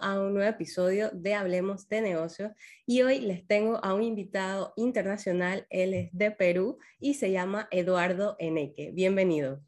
[0.00, 2.52] a un nuevo episodio de Hablemos de Negocios
[2.86, 7.68] y hoy les tengo a un invitado internacional, él es de Perú y se llama
[7.70, 8.92] Eduardo Eneque.
[8.92, 9.62] Bienvenido.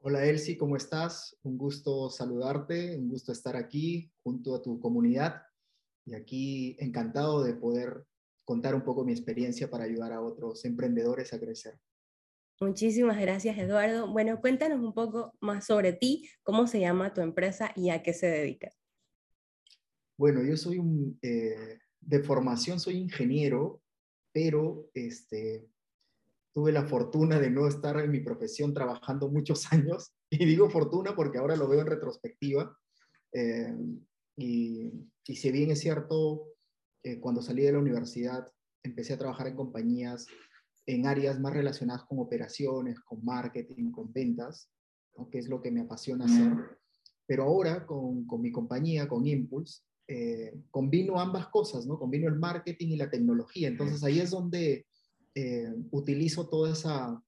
[0.00, 1.36] Hola Elsie, ¿cómo estás?
[1.42, 5.42] Un gusto saludarte, un gusto estar aquí junto a tu comunidad
[6.04, 8.04] y aquí encantado de poder
[8.44, 11.80] contar un poco mi experiencia para ayudar a otros emprendedores a crecer.
[12.60, 14.10] Muchísimas gracias, Eduardo.
[14.12, 18.12] Bueno, cuéntanos un poco más sobre ti, cómo se llama tu empresa y a qué
[18.12, 18.70] se dedica.
[20.16, 23.82] Bueno, yo soy un, eh, de formación soy ingeniero,
[24.32, 25.66] pero este,
[26.52, 31.16] tuve la fortuna de no estar en mi profesión trabajando muchos años, y digo fortuna
[31.16, 32.76] porque ahora lo veo en retrospectiva,
[33.32, 33.74] eh,
[34.36, 34.92] y,
[35.26, 36.54] y, si bien es cierto,
[37.02, 38.48] eh, cuando salí de la universidad
[38.84, 40.26] empecé a trabajar en compañías
[40.86, 44.70] en áreas más relacionadas con operaciones, con marketing, con ventas,
[45.30, 46.52] que es lo que me apasiona hacer.
[47.26, 51.98] Pero ahora con, con mi compañía, con Impulse, eh, combino ambas cosas, ¿no?
[51.98, 53.68] Combino el marketing y la tecnología.
[53.68, 54.86] Entonces ahí es donde
[55.34, 57.22] eh, utilizo todas esa,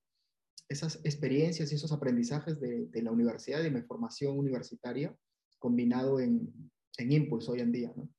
[0.69, 5.17] esas experiencias y esos aprendizajes de, de, la universidad, de mi formación universitaria,
[5.59, 6.53] combinado en,
[6.99, 8.11] en Impulse hoy en día, ¿no?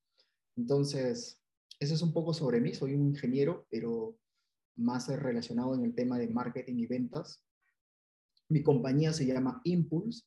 [0.56, 1.40] Entonces,
[1.78, 2.74] eso es un poco sobre mí.
[2.74, 4.16] Soy un ingeniero, pero
[4.78, 7.42] más relacionado en el tema de marketing y ventas.
[8.48, 10.24] Mi compañía se llama Impulse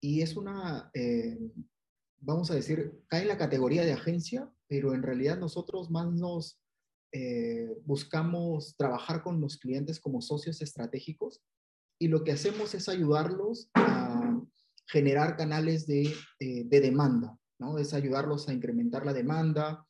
[0.00, 1.38] y es una, eh,
[2.20, 6.60] vamos a decir, cae en la categoría de agencia, pero en realidad nosotros más nos
[7.12, 11.42] eh, buscamos trabajar con los clientes como socios estratégicos
[11.98, 14.42] y lo que hacemos es ayudarlos a
[14.88, 17.78] generar canales de, eh, de demanda, ¿no?
[17.78, 19.86] Es ayudarlos a incrementar la demanda,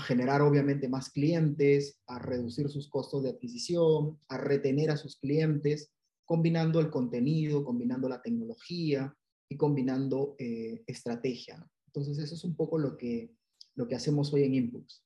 [0.00, 5.18] a generar obviamente más clientes, a reducir sus costos de adquisición, a retener a sus
[5.18, 5.92] clientes,
[6.24, 9.14] combinando el contenido, combinando la tecnología
[9.48, 11.64] y combinando eh, estrategia.
[11.86, 13.30] Entonces eso es un poco lo que,
[13.74, 15.02] lo que hacemos hoy en Impulse.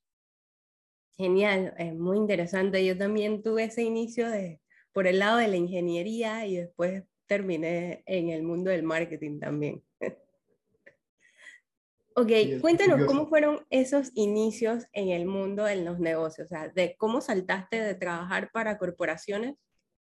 [1.16, 2.84] Genial, es muy interesante.
[2.84, 4.60] Yo también tuve ese inicio de,
[4.92, 9.82] por el lado de la ingeniería y después terminé en el mundo del marketing también.
[12.16, 12.30] Ok,
[12.60, 17.20] cuéntanos cómo fueron esos inicios en el mundo de los negocios, o sea, de cómo
[17.20, 19.56] saltaste de trabajar para corporaciones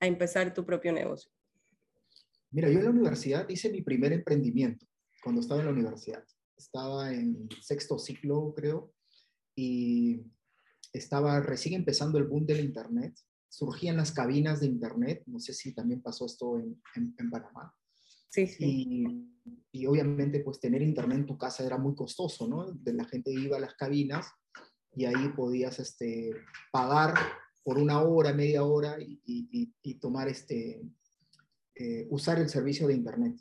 [0.01, 1.31] a empezar tu propio negocio.
[2.51, 4.87] Mira, yo en la universidad hice mi primer emprendimiento
[5.23, 6.25] cuando estaba en la universidad.
[6.57, 8.91] Estaba en sexto ciclo, creo,
[9.55, 10.23] y
[10.95, 13.15] estaba recién empezando el boom del Internet.
[13.51, 17.75] Surgían las cabinas de Internet, no sé si también pasó esto en, en Panamá.
[18.31, 18.65] Sí, sí.
[18.65, 19.38] Y,
[19.87, 22.67] obviamente, pues tener internet en tu casa era muy costoso, ¿no?
[22.85, 24.27] La gente iba a las cabinas
[24.95, 26.33] y ahí podías este,
[26.73, 27.15] pagar
[27.63, 30.83] por una hora, media hora y, tomar este,
[31.75, 33.39] eh, usar el servicio de internet.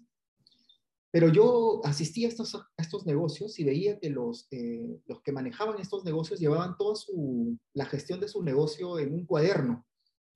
[1.11, 5.31] Pero yo asistí a estos, a estos negocios y veía que los, eh, los que
[5.31, 9.85] manejaban estos negocios llevaban toda su, la gestión de su negocio en un cuaderno.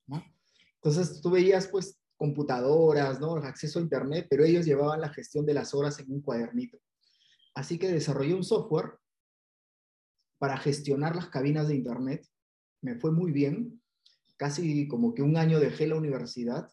[0.07, 0.23] ¿no?
[0.75, 3.33] Entonces tú veías pues computadoras, ¿no?
[3.37, 6.77] acceso a Internet, pero ellos llevaban la gestión de las horas en un cuadernito.
[7.55, 8.99] Así que desarrollé un software
[10.37, 12.23] para gestionar las cabinas de Internet.
[12.83, 13.81] Me fue muy bien.
[14.37, 16.71] Casi como que un año dejé la universidad.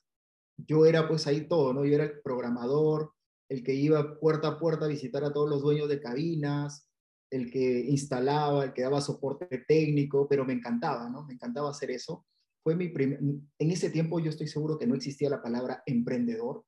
[0.58, 1.87] Yo era pues ahí todo, ¿no?
[1.87, 3.14] Yo era el programador,
[3.48, 6.91] el que iba puerta a puerta a visitar a todos los dueños de cabinas,
[7.31, 11.25] el que instalaba, el que daba soporte técnico, pero me encantaba, ¿no?
[11.25, 12.26] Me encantaba hacer eso
[12.62, 16.64] fue mi primer, en ese tiempo yo estoy seguro que no existía la palabra emprendedor.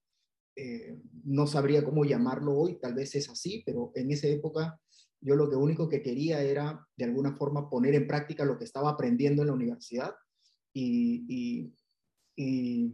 [0.56, 4.80] Eh, no sabría cómo llamarlo hoy, tal vez es así, pero en esa época
[5.20, 8.90] yo lo único que quería era de alguna forma poner en práctica lo que estaba
[8.90, 10.14] aprendiendo en la universidad
[10.72, 11.72] y,
[12.36, 12.92] y,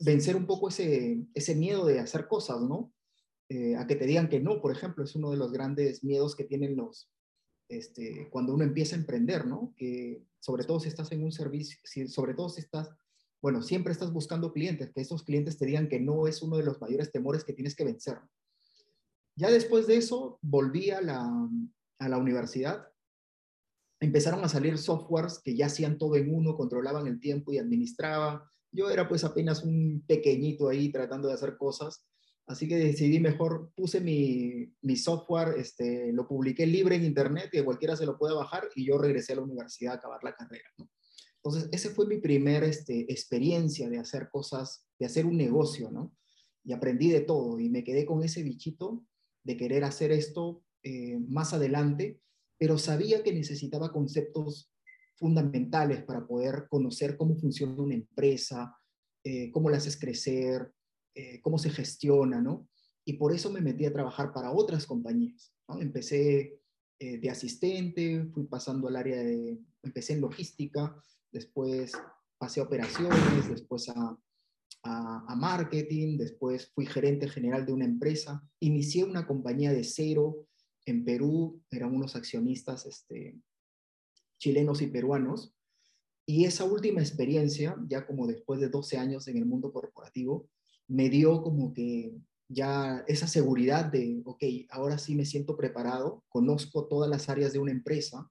[0.00, 2.92] vencer un poco ese, ese miedo de hacer cosas, ¿no?
[3.48, 6.36] Eh, a que te digan que no, por ejemplo, es uno de los grandes miedos
[6.36, 7.10] que tienen los,
[7.68, 9.72] este, cuando uno empieza a emprender, ¿no?
[9.76, 12.90] Que sobre todo si estás en un servicio, si, sobre todo si estás,
[13.40, 16.64] bueno, siempre estás buscando clientes, que esos clientes te digan que no es uno de
[16.64, 18.18] los mayores temores que tienes que vencer.
[19.36, 21.48] Ya después de eso, volví a la,
[21.98, 22.88] a la universidad.
[24.00, 28.42] Empezaron a salir softwares que ya hacían todo en uno, controlaban el tiempo y administraban.
[28.72, 32.06] Yo era pues apenas un pequeñito ahí tratando de hacer cosas
[32.50, 37.94] Así que decidí mejor, puse mi, software, este, lo publiqué libre en internet y cualquiera
[37.94, 40.68] se lo puede bajar y yo regresé a la universidad a acabar la carrera.
[41.36, 46.12] Entonces, esa fue mi primera este, experiencia de hacer cosas, de hacer un negocio, ¿no?
[46.64, 49.06] Y aprendí de todo y me quedé con ese bichito
[49.44, 52.18] de querer hacer esto eh, más adelante,
[52.58, 54.72] pero sabía que necesitaba conceptos
[55.14, 58.76] fundamentales para poder conocer cómo funciona una empresa,
[59.22, 60.72] eh, cómo la haces crecer,
[61.14, 62.68] eh, cómo se gestiona, ¿no?
[63.04, 65.52] y por eso me metí a trabajar para otras compañías.
[65.80, 66.60] Empecé
[66.98, 70.94] eh, de asistente, fui pasando al área de, empecé en logística,
[71.32, 71.92] después
[72.38, 74.16] pasé a operaciones, después a,
[74.84, 80.46] a, marketing, después fui gerente general de una empresa, inicié una compañía de cero
[80.86, 83.38] en Perú, eran unos accionistas este,
[84.38, 85.54] chilenos y peruanos,
[86.26, 90.48] y esa última experiencia, ya como después de 12 años en el mundo corporativo,
[90.90, 92.12] me dio como que
[92.48, 97.60] ya esa seguridad de, ok, ahora sí me siento preparado, conozco todas las áreas de
[97.60, 98.28] una empresa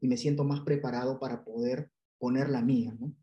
[0.00, 3.14] y me siento más preparado para poder poner la mía, ¿no?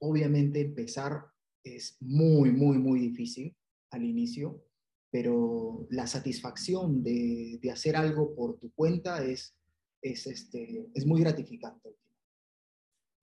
[0.00, 1.26] Obviamente empezar
[1.62, 3.56] es muy, muy, muy difícil
[3.90, 4.64] al inicio,
[5.12, 9.56] pero la satisfacción de, de hacer algo por tu cuenta es,
[10.02, 11.94] es, este, es muy gratificante.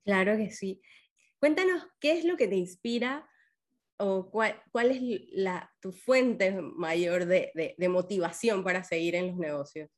[0.02, 0.80] Claro que sí.
[1.38, 3.28] Cuéntanos, ¿qué es lo que te inspira
[4.00, 5.00] o cuál, cuál es
[5.32, 9.90] la, tu fuente mayor de, de, de motivación para seguir en los negocios?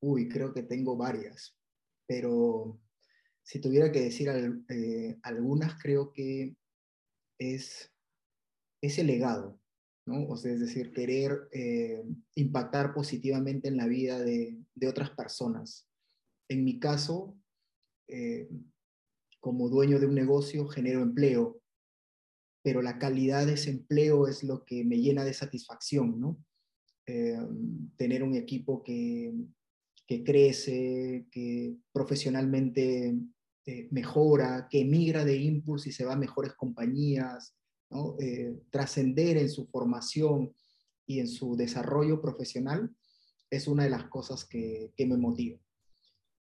[0.00, 1.58] Uy, creo que tengo varias,
[2.06, 2.78] pero
[3.46, 4.28] si tuviera que decir
[4.68, 6.56] eh, algunas, creo que
[7.38, 7.92] es
[8.82, 9.60] ese legado,
[10.04, 10.28] ¿no?
[10.28, 12.04] O sea, es decir, querer eh,
[12.34, 15.88] impactar positivamente en la vida de, otras personas.
[16.48, 17.38] En mi caso,
[18.08, 18.48] eh,
[19.46, 21.60] como dueño de un negocio, genero empleo,
[22.64, 26.44] pero la calidad de ese empleo es lo que me llena de satisfacción, ¿no?
[27.96, 29.32] tener un equipo que,
[30.08, 33.16] que crece, que profesionalmente
[33.66, 37.54] eh, mejora, que emigra de Impulse y se va a mejores compañías,
[38.18, 40.52] eh, trascender en su formación
[41.06, 42.92] y en su desarrollo profesional,
[43.48, 45.60] es una de las cosas que, me motiva.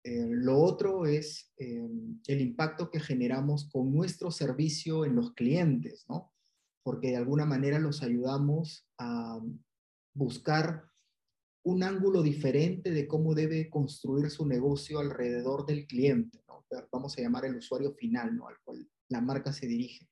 [0.03, 6.33] Eh, lo otro es el impacto que generamos con nuestro servicio en los clientes, ¿no?
[6.83, 9.41] porque de alguna manera los ayudamos a
[10.15, 10.85] buscar
[11.63, 16.65] un ángulo diferente de cómo debe construir su negocio alrededor del cliente, ¿no?
[16.91, 18.49] vamos a llamar el usuario final, ¿no?
[18.49, 20.09] al cual la marca se dirige.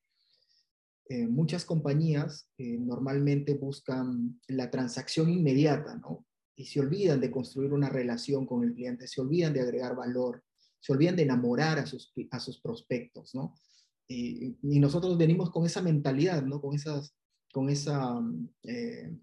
[1.11, 6.27] Eh, muchas compañías eh, normalmente buscan la transacción inmediata, ¿no?
[6.59, 10.43] Y se olvidan de construir una relación con el cliente, se olvidan de agregar valor,
[10.81, 13.55] se olvidan de enamorar a sus, a sus prospectos, ¿no?
[14.09, 16.61] Y, nosotros venimos con esa mentalidad, ¿no?
[16.61, 17.15] Con, esas,
[17.53, 18.21] con esa
[18.65, 19.17] eh,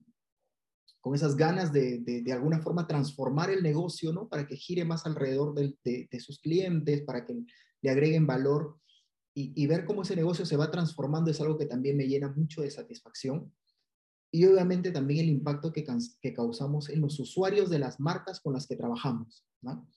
[1.02, 4.30] con esas ganas de, de, alguna forma transformar el negocio, ¿no?
[4.30, 7.36] Para que gire más alrededor de, de sus clientes, para que
[7.82, 8.80] le agreguen valor
[9.36, 12.32] y, y, ver cómo ese negocio se va transformando es algo que también me llena
[12.32, 13.54] mucho de satisfacción.
[14.36, 15.86] Y obviamente también el impacto que,
[16.22, 19.88] que causamos en los usuarios de las marcas con las que trabajamos, ¿no?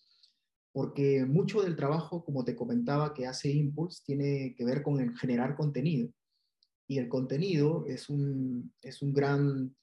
[0.71, 5.19] Porque mucho del trabajo, como te comentaba, que hace Impulse tiene que ver con el
[5.19, 6.13] generar contenido.
[6.87, 9.75] Y el contenido es un, es un gran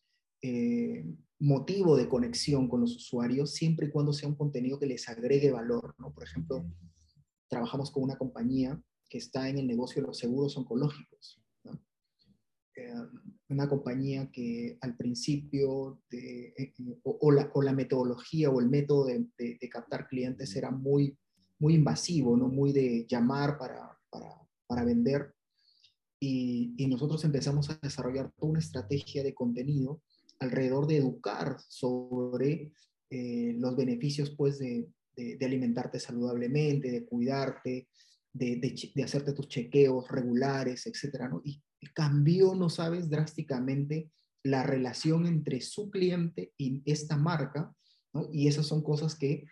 [0.41, 1.05] eh,
[1.37, 5.51] motivo de conexión con los usuarios, siempre y cuando sea un contenido que les agregue
[5.51, 5.95] valor.
[5.97, 6.13] ¿no?
[6.13, 6.65] Por ejemplo,
[7.49, 11.41] trabajamos con una compañía que está en el negocio de los seguros oncológicos.
[12.77, 12.93] Eh,
[13.49, 19.05] una compañía que al principio de, eh, o, la, o, la, metodología o el método
[19.05, 21.17] de, de, captar clientes era muy,
[21.59, 22.47] muy invasivo, ¿no?
[22.47, 25.33] muy de llamar para, para, para vender.
[26.19, 30.01] Y, y, nosotros empezamos a desarrollar toda una estrategia de contenido
[30.39, 32.71] alrededor de educar sobre
[33.09, 34.87] eh, los beneficios pues, de,
[35.41, 37.87] alimentarte saludablemente, de cuidarte,
[38.33, 41.29] de, hacerte tus chequeos regulares, etc.
[41.43, 41.61] Y,
[41.93, 44.11] cambió, no sabes, drásticamente
[44.43, 47.73] la relación entre su cliente y esta marca,
[48.31, 49.45] y esas son cosas que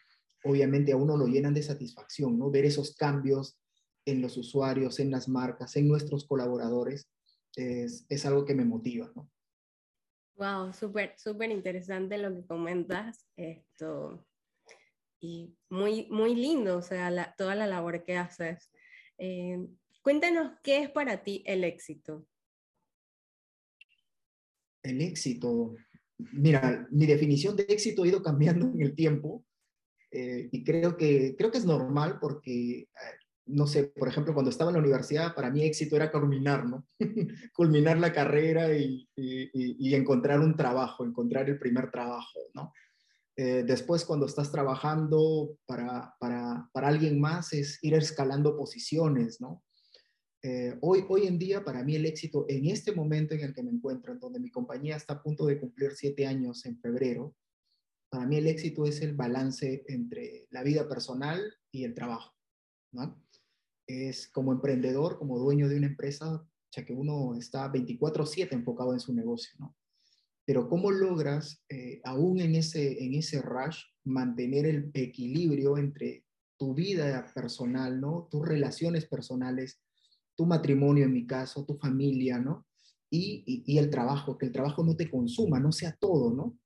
[0.44, 2.52] obviamente a uno lo llenan de satisfacción, ¿no?
[2.52, 3.60] Ver esos cambios
[4.06, 7.10] en los usuarios, en las marcas, en nuestros colaboradores,
[7.56, 9.30] es, es algo que me motiva, ¿no?
[10.36, 13.28] Wow, súper, súper interesante lo que comentas.
[13.38, 14.26] Esto,
[15.20, 18.70] y muy, muy lindo, o sea, toda la labor que haces.
[19.18, 19.58] Eh,
[20.04, 22.28] cuéntanos, ¿qué es para ti el éxito?
[24.84, 25.76] El éxito.
[26.18, 29.44] Mira, mi definición de éxito ha ido cambiando en el tiempo
[30.12, 32.88] eh, y creo que, creo que es normal porque eh,
[33.46, 36.88] no sé, por ejemplo, cuando estaba en la universidad, para mí éxito era culminar, ¿no?
[37.54, 39.08] culminar la carrera y,
[39.96, 42.72] encontrar un trabajo, encontrar el primer trabajo, ¿no?
[43.36, 49.64] Eh, después, cuando estás trabajando para, para, para, alguien más, es ir escalando posiciones, ¿no?
[50.44, 53.64] Eh, hoy, hoy en día, para mí el éxito, en este momento en el que
[53.64, 57.34] me encuentro, en donde mi compañía está a punto de cumplir siete años en febrero,
[58.10, 62.36] para mí el éxito es el balance entre la vida personal y el trabajo,
[62.92, 63.24] ¿no?
[63.88, 69.00] es como emprendedor, como dueño de una empresa, ya que uno está 24/7 enfocado en
[69.00, 69.76] su negocio, ¿no?
[70.46, 76.26] Pero ¿cómo logras, eh, aún en ese, en ese rush, mantener el equilibrio entre
[76.58, 78.28] tu vida personal, ¿no?
[78.30, 79.82] Tus relaciones personales,
[80.36, 82.66] tu matrimonio en mi caso, tu familia, ¿no?
[83.10, 86.58] Y, y, el trabajo, que el trabajo no te consuma, no sea todo, ¿no?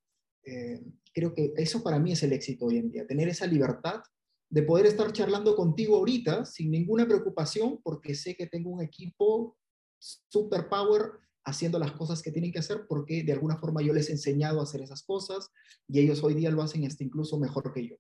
[0.46, 0.82] Eh,
[1.14, 4.02] creo que eso para mí es el éxito hoy en día, tener esa libertad
[4.50, 9.58] de poder estar charlando contigo ahorita sin ninguna preocupación porque sé que tengo un equipo
[10.00, 14.10] super power haciendo las cosas que tienen que hacer porque de alguna forma yo les
[14.10, 15.50] he enseñado a hacer esas cosas
[15.88, 17.96] y ellos hoy día lo hacen hasta incluso mejor que yo.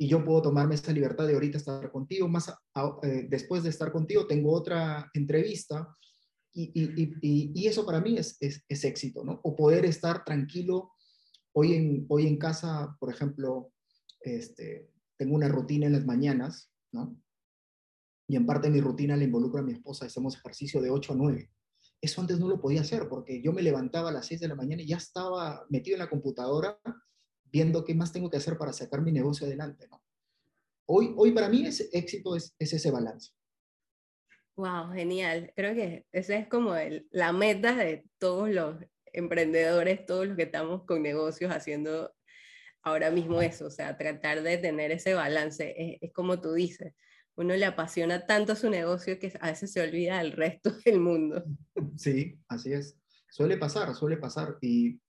[0.00, 2.48] Y yo puedo tomarme esa libertad de ahorita estar contigo, más
[3.02, 5.94] eh, después de estar contigo tengo otra entrevista
[6.54, 9.40] y, y, y, eso para mí es, es, éxito, ¿no?
[9.42, 10.92] O poder estar tranquilo.
[11.52, 13.74] Hoy en, hoy en casa, por ejemplo,
[14.22, 17.20] este, tengo una rutina en las mañanas, ¿no?
[18.26, 21.16] Y en parte mi rutina le involucro a mi esposa, hacemos ejercicio de 8 a
[21.16, 21.50] 9.
[22.00, 24.54] Eso antes no lo podía hacer porque yo me levantaba a las 6 de la
[24.54, 26.80] mañana y ya estaba metido en la computadora
[27.52, 29.88] viendo qué más tengo que hacer para sacar mi negocio adelante.
[29.88, 30.02] ¿no?
[30.86, 33.32] Hoy, hoy para mí ese éxito es, es ese balance.
[34.56, 35.52] Wow, genial.
[35.56, 38.76] Creo que esa es como el, la meta de todos los
[39.12, 42.12] emprendedores, todos los que estamos con negocios haciendo
[42.82, 45.74] ahora mismo eso, o sea, tratar de tener ese balance.
[45.76, 46.94] Es, es como tú dices,
[47.36, 51.44] uno le apasiona tanto su negocio que a veces se olvida del resto del mundo.
[51.96, 52.98] Sí, así es.
[53.30, 54.58] Suele pasar, suele pasar.
[54.60, 55.00] Y,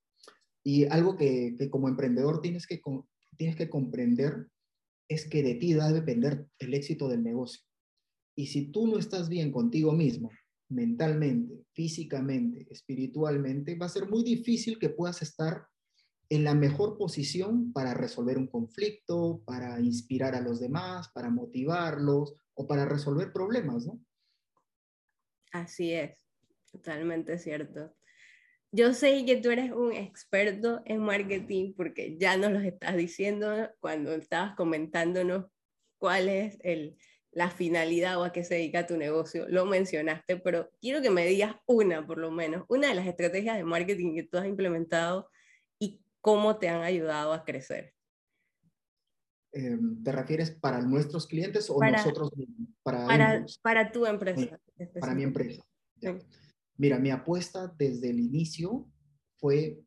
[0.64, 2.80] y algo que, que, como emprendedor tienes que,
[3.36, 4.48] tienes que comprender
[5.08, 7.62] es que de ti debe depender el éxito del negocio.
[8.34, 10.30] Y si tú no estás bien contigo mismo,
[10.68, 15.66] mentalmente, físicamente, espiritualmente, va a ser muy difícil que puedas estar
[16.30, 22.34] en la mejor posición para resolver un conflicto, para inspirar a los demás, para motivarlos
[22.54, 24.00] o para resolver problemas, ¿no?
[25.52, 26.18] Así es,
[26.70, 27.94] totalmente cierto.
[28.72, 33.70] Yo sé que tú eres un experto en marketing porque ya nos lo estás diciendo
[33.80, 35.46] cuando estabas comentándonos
[35.98, 36.96] cuál es el,
[37.30, 39.46] la finalidad o a qué se dedica tu negocio.
[39.48, 43.56] Lo mencionaste, pero quiero que me digas una, por lo menos, una de las estrategias
[43.56, 45.28] de marketing que tú has implementado
[46.22, 47.92] cómo te han ayudado a crecer.
[49.52, 52.30] Em, ¿Te refieres para nuestros clientes o nosotros
[52.82, 54.58] Para, para, para, tu empresa.
[54.98, 55.62] Para mi empresa.
[56.76, 58.88] Mira, mi apuesta desde el inicio
[59.36, 59.82] fue,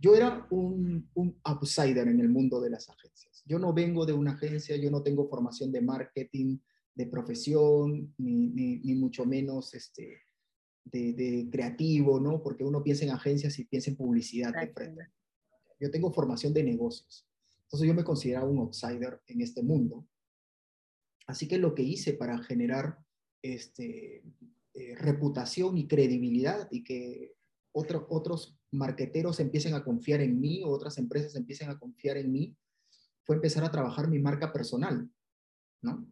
[0.00, 3.42] yo era un, un, outsider en el mundo de las agencias.
[3.46, 6.58] Yo no vengo de una agencia, yo no tengo formación de marketing,
[6.94, 10.22] de profesión, ni, ni, mucho menos este,
[10.84, 12.42] de, de, creativo, ¿no?
[12.42, 15.08] Porque uno piensa en agencias y piensa en publicidad de frente
[15.80, 17.26] yo tengo formación de negocios.
[17.62, 20.06] Entonces yo me consideraba un outsider en este mundo.
[21.26, 22.98] Así que lo que hice para generar
[23.42, 24.22] este,
[24.78, 27.34] eh, reputación y credibilidad y que
[27.72, 32.32] otro, otros marqueteros empiecen a confiar en mí o otras empresas empiecen a confiar en
[32.32, 32.56] mí,
[33.24, 35.10] fue empezar a trabajar mi marca personal,
[35.82, 36.10] ¿no?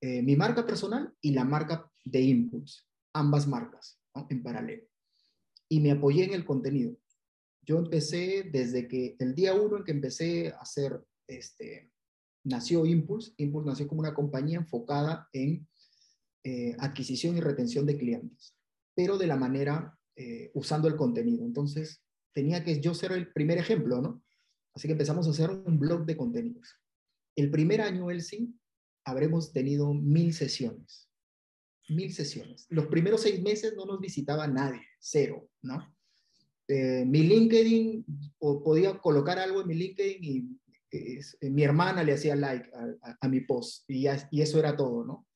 [0.00, 4.84] Eh, mi marca personal y la marca de Impulse, ambas marcas, en paralelo.
[5.68, 6.96] Y me apoyé en el contenido
[7.64, 11.90] yo empecé desde que el día uno en que empecé a hacer, este,
[12.44, 13.32] nació Impulse.
[13.36, 15.66] Impulse nació como una compañía enfocada en
[16.44, 18.56] eh, adquisición y retención de clientes,
[18.96, 21.44] pero de la manera eh, usando el contenido.
[21.44, 24.24] Entonces, tenía que yo ser el primer ejemplo, ¿no?
[24.74, 26.76] Así que empezamos a hacer un blog de contenidos.
[27.36, 28.48] El primer año, Elsie,
[29.04, 31.08] habremos tenido mil sesiones.
[31.88, 32.66] Mil sesiones.
[32.70, 35.94] Los primeros seis meses no nos visitaba nadie, cero, ¿no?
[36.68, 38.04] Eh, mi LinkedIn,
[38.38, 42.70] podía colocar algo en mi LinkedIn y mi hermana le hacía like
[43.20, 45.26] a, mi post y, y, eso era todo, ¿no?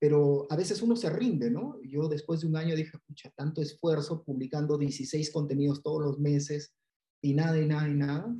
[0.00, 1.80] Pero a veces uno se rinde, ¿no?
[1.82, 6.74] Yo después de un año dije, pucha, tanto esfuerzo publicando 16 contenidos todos los meses
[7.22, 8.36] y nada y nada y nada,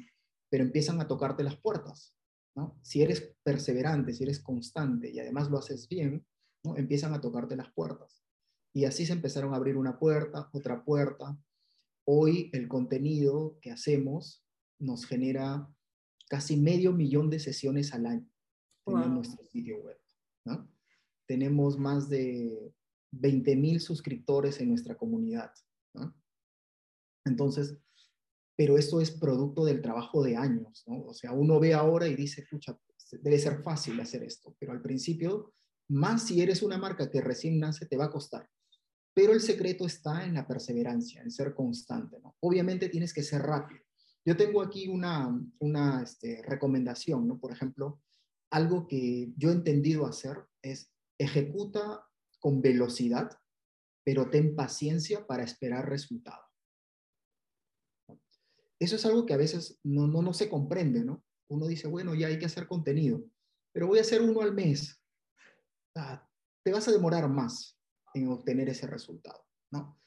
[0.50, 2.14] pero empiezan a tocarte las puertas,
[2.54, 2.78] ¿no?
[2.82, 6.24] Si eres perseverante, si eres constante y además lo haces bien,
[6.64, 6.76] ¿no?
[6.76, 8.22] Empiezan a tocarte las puertas.
[8.72, 11.36] Y así se empezaron a abrir una puerta, otra puerta,
[12.10, 14.42] Hoy el contenido que hacemos
[14.78, 15.70] nos genera
[16.30, 18.26] casi medio millón de sesiones al año
[18.86, 20.00] en nuestro sitio web.
[20.46, 20.66] ¿no?
[21.28, 22.74] Tenemos más de
[23.12, 25.52] 20 mil suscriptores en nuestra comunidad.
[25.94, 26.14] ¿no?
[27.24, 27.76] Entonces,
[28.56, 30.82] pero esto es producto del trabajo de años.
[30.86, 31.04] ¿no?
[31.04, 32.76] O sea, uno ve ahora y dice, pucha,
[33.22, 35.54] debe ser fácil hacer esto, pero al principio,
[35.90, 38.48] más si eres una marca que recién nace, te va a costar.
[39.14, 42.18] Pero el secreto está en la perseverancia, en ser constante.
[42.20, 42.36] ¿no?
[42.40, 43.80] Obviamente tienes que ser rápido.
[44.24, 47.38] Yo tengo aquí una, una este, recomendación, ¿no?
[47.38, 48.02] Por ejemplo,
[48.50, 52.06] algo que yo he entendido hacer es ejecuta
[52.38, 53.30] con velocidad,
[54.04, 56.46] pero ten paciencia para esperar resultados.
[58.78, 61.24] Eso es algo que a veces no, no, no se comprende, ¿no?
[61.48, 63.24] Uno dice, bueno, ya hay que hacer contenido,
[63.72, 65.02] pero voy a hacer uno al mes.
[65.96, 66.26] Ah,
[66.62, 67.78] te vas a demorar más
[68.14, 69.98] en obtener ese resultado, ¿no?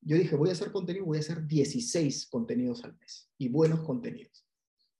[0.00, 3.80] Yo dije, voy a hacer contenido, voy a hacer 16 contenidos al mes y buenos
[3.80, 4.46] contenidos.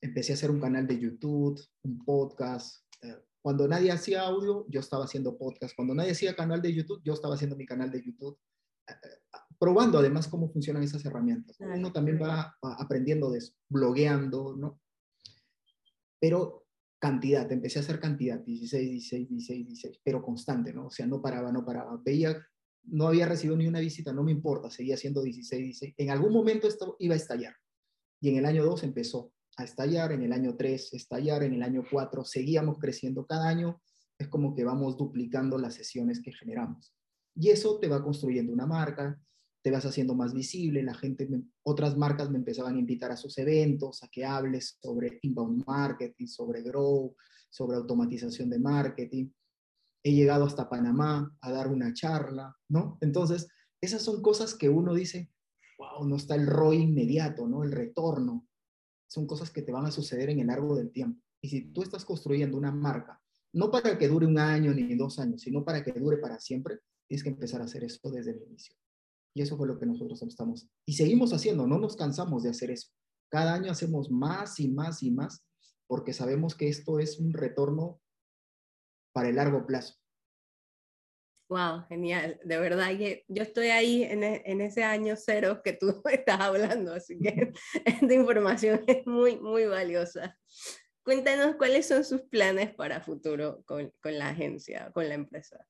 [0.01, 2.85] Empecé a hacer un canal de YouTube, un podcast.
[3.03, 5.77] Eh, cuando nadie hacía audio, yo estaba haciendo podcast.
[5.77, 8.39] Cuando nadie hacía canal de YouTube, yo estaba haciendo mi canal de YouTube.
[8.89, 11.59] Eh, eh, probando además cómo funcionan esas herramientas.
[11.61, 14.81] Uno también va, aprendiendo de eso, blogueando, ¿no?
[16.19, 16.65] Pero
[16.99, 20.87] cantidad, empecé a hacer cantidad, 16, 16, 16, 16, pero constante, ¿no?
[20.87, 22.01] O sea, no paraba, no paraba.
[22.03, 22.43] Veía,
[22.85, 25.95] no había recibido ni una visita, no me importa, seguía haciendo 16, 16.
[25.99, 27.55] En algún momento esto iba a estallar.
[28.23, 31.63] Y en el año 2 empezó a estallar, en el año 3 estallar, en el
[31.63, 33.81] año 4 seguíamos creciendo cada año.
[34.19, 36.95] Es como que vamos duplicando las sesiones que generamos.
[37.35, 39.21] Y eso te va construyendo una marca,
[39.63, 41.29] te vas haciendo más visible, la gente,
[41.63, 46.27] otras marcas me empezaban a invitar a sus eventos, a que hables sobre inbound marketing,
[46.27, 47.17] sobre grow,
[47.51, 49.31] sobre automatización de marketing.
[50.03, 52.99] He llegado hasta Panamá a dar una charla, ¿no?
[53.01, 53.49] Entonces,
[53.81, 55.31] esas son cosas que uno dice,
[55.79, 57.65] wow, no está el ROI inmediato, ¿no?
[57.65, 58.47] El retorno.
[59.15, 61.23] Son cosas que te van a suceder en el largo del tiempo.
[61.41, 65.21] Y si tú estás construyendo una marca, no para que dure un año ni dos
[65.21, 68.43] años, sino para que dure para siempre, tienes que empezar a hacer eso desde el
[68.43, 68.75] inicio.
[69.33, 70.69] Y eso fue lo que nosotros estamos.
[70.85, 72.89] Y seguimos haciendo, no nos cansamos de hacer eso.
[73.29, 75.45] Cada año hacemos más y más y más
[75.87, 78.01] porque sabemos que esto es un retorno
[79.13, 79.95] para el largo plazo.
[81.55, 82.41] Wow, genial.
[82.43, 86.41] De verdad que yo estoy ahí en, e, en, ese año cero que tú estás
[86.41, 87.53] hablando, así que
[87.85, 90.37] esta información es muy, muy valiosa.
[91.05, 95.65] Cuéntanos cuáles son sus planes para futuro con, con la agencia, con la empresa.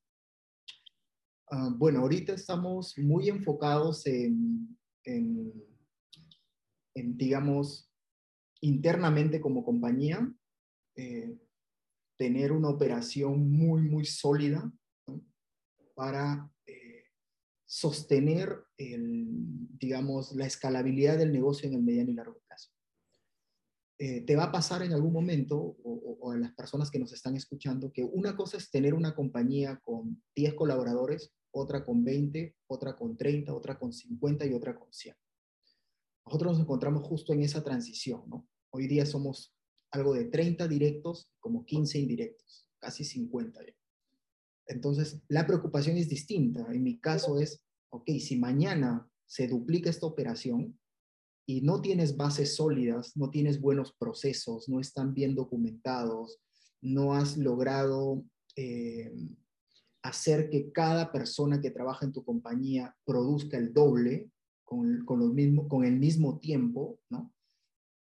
[1.51, 5.53] Ah, bueno, ahorita estamos muy enfocados en, en,
[6.95, 7.93] digamos,
[8.63, 10.33] internamente como compañía,
[10.97, 11.37] eh,
[12.17, 14.73] tener una operación muy, muy sólida
[15.95, 17.05] para eh,
[17.65, 19.27] sostener, el,
[19.79, 22.71] digamos, la escalabilidad del negocio en el mediano y largo plazo.
[23.99, 27.13] Eh, te va a pasar en algún momento, o, o, a las personas que nos
[27.13, 32.57] están escuchando, que una cosa es tener una compañía con 10 colaboradores, otra con 20,
[32.67, 35.17] otra con 30, otra con 50 y otra con 100.
[36.27, 38.49] Nosotros nos encontramos justo en esa transición, ¿no?
[38.71, 39.55] Hoy día somos
[39.93, 43.84] algo de 30 directos, como 15 indirectos, casi 50 ya.
[44.67, 46.67] Entonces, la preocupación es distinta.
[46.73, 50.79] En mi caso es, ok, si mañana se duplica esta operación,
[51.47, 56.41] y no tienes bases sólidas, no tienes buenos procesos, no están bien documentados,
[56.81, 58.25] no has logrado
[58.57, 59.13] eh,
[60.03, 64.31] hacer que cada persona que trabaja en tu compañía produzca el doble
[64.65, 67.33] con, con, mismo, con el mismo tiempo, ¿no?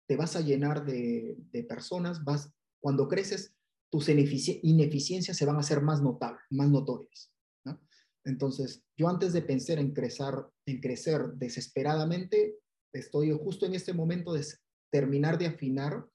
[0.08, 3.56] Te vas a llenar de, de personas, vas, cuando creces,
[3.94, 7.32] tus ineficiencias se van a hacer más notables, más notorias,
[7.64, 7.80] ¿no?
[8.26, 10.34] Entonces, yo antes de pensar en crecer,
[10.66, 12.58] en crecer desesperadamente,
[12.92, 14.44] estoy justo en este momento de
[14.92, 16.08] terminar de afinar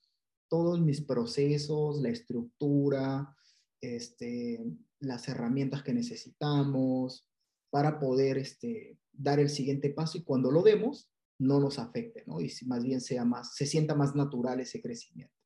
[0.50, 3.32] todos mis procesos, la estructura,
[3.80, 4.60] este,
[4.98, 7.28] las herramientas que necesitamos
[7.70, 12.40] para poder este, dar el siguiente paso y cuando lo demos no nos afecte, ¿no?
[12.40, 15.37] Y más bien sea más, se sienta más natural ese crecimiento.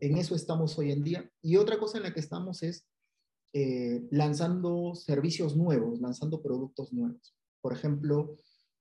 [0.00, 1.30] En eso estamos hoy en día.
[1.42, 2.86] Y otra cosa en la que estamos es
[3.52, 7.34] eh, lanzando servicios nuevos, lanzando productos nuevos.
[7.60, 8.36] Por ejemplo,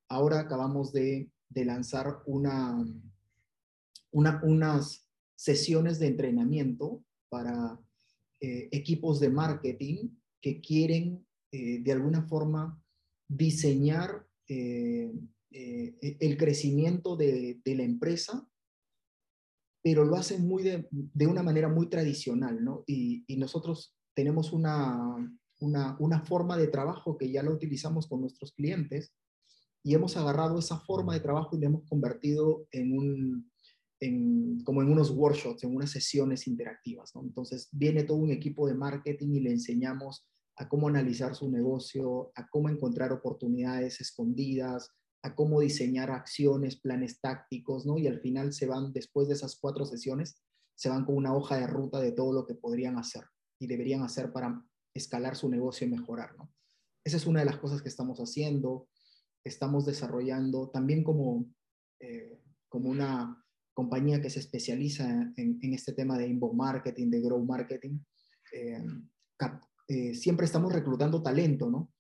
[0.10, 2.86] ahora acabamos de lanzar una,
[4.12, 7.80] unas sesiones de entrenamiento para
[8.42, 10.10] eh, equipos de marketing
[10.42, 12.82] que quieren eh, de alguna forma
[13.28, 18.48] diseñar el crecimiento de, la empresa,
[19.86, 22.84] pero lo hacen muy de, una manera muy tradicional, ¿no?
[22.88, 25.16] Y, nosotros tenemos una,
[25.60, 29.14] una, una forma de trabajo que ya lo utilizamos con nuestros clientes,
[29.84, 33.52] y hemos agarrado esa forma de trabajo y la hemos convertido en un,
[34.00, 37.14] en, como en unos workshops, en unas sesiones interactivas.
[37.14, 37.22] ¿no?
[37.22, 42.32] Entonces viene todo un equipo de marketing y le enseñamos a cómo analizar su negocio,
[42.34, 44.90] a cómo encontrar oportunidades escondidas,
[45.26, 47.98] a cómo diseñar acciones, planes tácticos, ¿no?
[47.98, 50.42] Y al final se van, después de esas cuatro sesiones,
[50.76, 53.24] se van con una hoja de ruta de todo lo que podrían hacer
[53.60, 56.54] y deberían hacer para escalar su negocio y mejorar, ¿no?
[57.04, 58.88] Esa es una de las cosas que estamos haciendo
[59.46, 61.46] estamos desarrollando también como,
[62.00, 63.42] eh, como una
[63.74, 68.00] compañía que se especializa en, este tema de inbound marketing, de grow marketing.
[68.52, 68.84] Eh,
[69.88, 71.94] eh, siempre estamos reclutando talento, ¿no?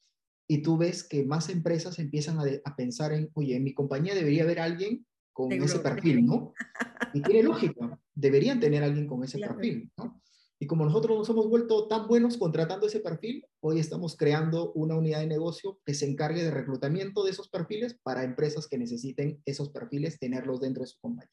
[0.47, 4.43] Y tú ves que más empresas empiezan a, pensar en, oye, en mi compañía debería
[4.43, 6.53] haber alguien con ese perfil, ¿no?
[7.13, 10.21] Y tiene lógica, deberían tener alguien con ese perfil, ¿no?
[10.57, 14.95] Y como nosotros nos hemos vuelto tan buenos contratando ese perfil, hoy estamos creando una
[14.95, 19.41] unidad de negocio que se encargue de reclutamiento de esos perfiles para empresas que necesiten
[19.45, 21.31] esos perfiles, tenerlos dentro de su compañía.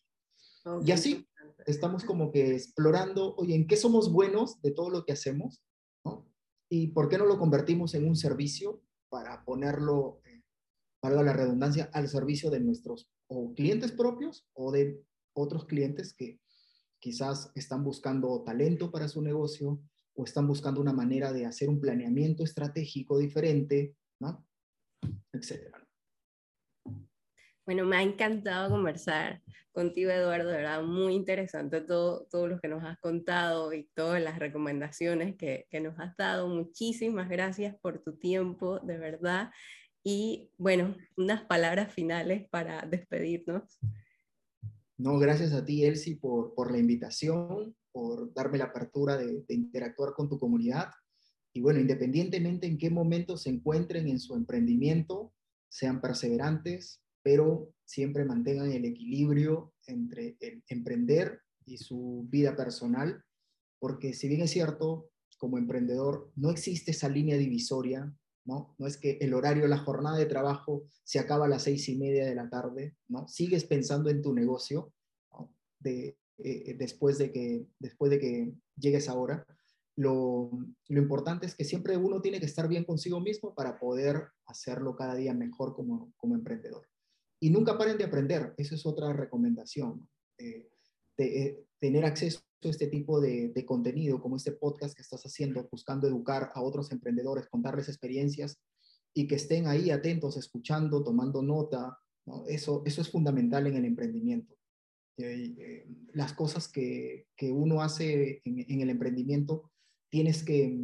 [0.84, 1.28] y así
[1.66, 5.62] estamos como que explorando, oye, ¿en qué somos buenos de todo lo que hacemos?
[6.04, 6.28] ¿no?
[6.68, 10.42] ¿Y por qué no lo convertimos en un servicio para ponerlo, eh,
[11.02, 16.40] valga la redundancia, al servicio de nuestros o clientes propios o de otros clientes que
[16.98, 19.82] quizás están buscando talento para su negocio
[20.14, 24.46] o están buscando una manera de hacer un planeamiento estratégico diferente, ¿no?
[25.30, 25.81] Etcétera.
[27.64, 29.40] Bueno, me ha encantado conversar
[29.72, 34.22] contigo, Eduardo, de verdad, muy interesante todo, todo lo que nos has contado y todas
[34.22, 36.48] las recomendaciones que, que nos has dado.
[36.48, 39.50] Muchísimas gracias por tu tiempo, de verdad.
[40.04, 43.78] Y bueno, unas palabras finales para despedirnos.
[44.98, 50.14] No, gracias a ti, Elsie, por, por la invitación, por darme la apertura de, interactuar
[50.14, 50.90] con tu comunidad.
[51.52, 55.32] Y bueno, independientemente en qué momento se encuentren en su emprendimiento,
[55.68, 63.24] sean perseverantes, pero siempre mantengan el equilibrio entre el emprender y su vida personal,
[63.78, 68.74] porque si bien es cierto, como emprendedor, no existe esa línea divisoria ¿no?
[68.78, 71.96] No es que el horario, la jornada de trabajo se acaba a las seis y
[71.96, 73.28] media de la tarde, ¿no?
[73.28, 74.92] Sigues pensando en tu negocio
[75.78, 79.46] de, eh, después, de que, después de que llegues ahora.
[79.94, 80.50] Lo,
[80.88, 84.96] lo, importante es que siempre uno tiene que estar bien consigo mismo para poder hacerlo
[84.96, 86.88] cada día mejor como, como emprendedor.
[87.42, 90.08] Y nunca paren de aprender, esa es otra recomendación.
[90.38, 90.68] Eh,
[91.16, 96.06] de, eh, tener acceso este tipo de, contenido, como este podcast que estás haciendo, buscando
[96.06, 98.60] educar a otros emprendedores, contarles experiencias
[99.12, 101.98] y que estén ahí atentos, escuchando, tomando nota,
[102.46, 104.54] eso, eso es fundamental en el emprendimiento.
[105.16, 109.72] Eh, las cosas que, que uno hace en, el emprendimiento,
[110.08, 110.78] tienes que,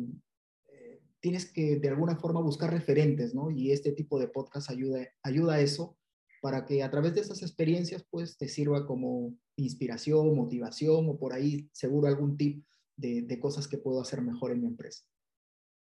[0.72, 3.48] eh, tienes que de alguna forma buscar referentes, ¿no?
[3.48, 5.94] Y este tipo de podcast ayuda, ayuda a eso
[6.40, 11.32] para que a través de esas experiencias pues te sirva como inspiración, motivación o por
[11.32, 12.64] ahí seguro algún tip
[12.96, 15.04] de, cosas que puedo hacer mejor en mi empresa.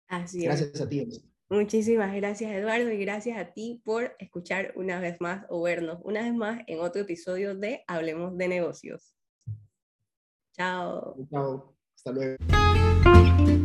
[0.08, 1.08] Así gracias a ti.
[1.50, 6.22] Muchísimas gracias Eduardo y gracias a ti por escuchar una vez más o vernos una
[6.22, 9.14] vez más en otro episodio de Hablemos de negocios.
[10.52, 11.16] Chao.
[11.30, 11.74] Chao.
[11.94, 13.58] Hasta luego.